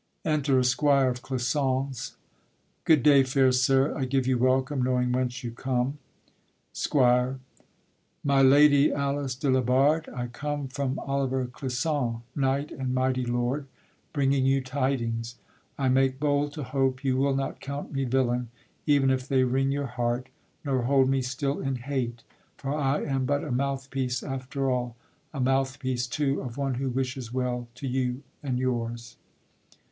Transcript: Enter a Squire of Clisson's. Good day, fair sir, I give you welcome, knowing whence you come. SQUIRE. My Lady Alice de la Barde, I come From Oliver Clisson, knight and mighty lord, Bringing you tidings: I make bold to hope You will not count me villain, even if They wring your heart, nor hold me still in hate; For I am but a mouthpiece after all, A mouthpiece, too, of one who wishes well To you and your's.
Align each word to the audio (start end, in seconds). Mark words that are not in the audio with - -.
Enter 0.25 0.57
a 0.57 0.63
Squire 0.63 1.09
of 1.09 1.21
Clisson's. 1.21 2.15
Good 2.85 3.03
day, 3.03 3.21
fair 3.21 3.51
sir, 3.51 3.95
I 3.95 4.05
give 4.05 4.25
you 4.25 4.35
welcome, 4.39 4.81
knowing 4.81 5.11
whence 5.11 5.43
you 5.43 5.51
come. 5.51 5.99
SQUIRE. 6.73 7.39
My 8.23 8.41
Lady 8.41 8.91
Alice 8.91 9.35
de 9.35 9.51
la 9.51 9.61
Barde, 9.61 10.09
I 10.11 10.25
come 10.25 10.67
From 10.67 10.97
Oliver 10.97 11.45
Clisson, 11.45 12.23
knight 12.35 12.71
and 12.71 12.95
mighty 12.95 13.25
lord, 13.27 13.67
Bringing 14.11 14.43
you 14.43 14.59
tidings: 14.63 15.35
I 15.77 15.87
make 15.87 16.19
bold 16.19 16.53
to 16.53 16.63
hope 16.63 17.03
You 17.03 17.17
will 17.17 17.35
not 17.35 17.59
count 17.61 17.93
me 17.93 18.05
villain, 18.05 18.49
even 18.87 19.11
if 19.11 19.27
They 19.27 19.43
wring 19.43 19.71
your 19.71 19.85
heart, 19.85 20.29
nor 20.65 20.81
hold 20.81 21.09
me 21.09 21.21
still 21.21 21.59
in 21.61 21.75
hate; 21.75 22.23
For 22.57 22.73
I 22.73 23.03
am 23.03 23.25
but 23.25 23.43
a 23.43 23.51
mouthpiece 23.51 24.23
after 24.23 24.71
all, 24.71 24.95
A 25.31 25.39
mouthpiece, 25.39 26.07
too, 26.07 26.41
of 26.41 26.57
one 26.57 26.73
who 26.73 26.89
wishes 26.89 27.31
well 27.31 27.67
To 27.75 27.87
you 27.87 28.23
and 28.41 28.57
your's. 28.57 29.17